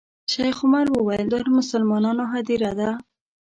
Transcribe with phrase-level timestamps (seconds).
[0.31, 2.89] شیخ عمر وویل دا د مسلمانانو هدیره ده.